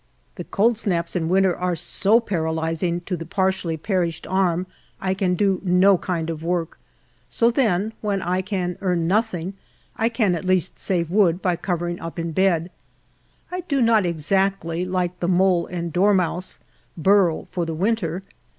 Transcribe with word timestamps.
The 0.33 0.45
cold 0.45 0.79
snaps 0.79 1.15
in 1.15 1.29
winter 1.29 1.55
are 1.55 1.75
so 1.75 2.19
paralyzing 2.19 3.01
to 3.01 3.15
the 3.15 3.23
partially 3.23 3.77
22 3.77 3.87
HALF 3.87 3.97
A 3.97 3.97
DIME 3.97 3.97
A 3.97 4.01
DAY. 4.01 4.09
perished 4.09 4.27
arm, 4.27 4.67
I 4.99 5.13
can 5.13 5.35
do 5.35 5.61
no 5.63 5.99
kind 5.99 6.31
of 6.31 6.41
work; 6.41 6.79
so 7.29 7.51
then 7.51 7.93
when 8.01 8.19
I 8.23 8.41
can 8.41 8.79
earn 8.81 9.07
nothing, 9.07 9.53
I 9.95 10.09
can 10.09 10.33
at 10.33 10.43
least 10.43 10.79
save 10.79 11.11
wood 11.11 11.39
by 11.39 11.55
covering 11.55 11.99
up 11.99 12.17
in 12.17 12.31
bed. 12.31 12.71
I 13.51 13.59
do 13.59 13.79
not 13.79 14.07
exactly, 14.07 14.85
like 14.85 15.19
the 15.19 15.27
mole 15.27 15.67
and 15.67 15.93
dormouse, 15.93 16.57
burrow 16.97 17.45
for 17.51 17.67
the 17.67 17.75
winter. 17.75 18.23